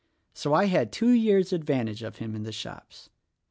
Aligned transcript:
So 0.33 0.55
I 0.55 0.65
had 0.65 0.91
two 0.91 1.11
years 1.11 1.53
advantage 1.53 2.01
of 2.01 2.15
him 2.17 2.33
in 2.33 2.41
the 2.41 2.51
shops. 2.51 3.11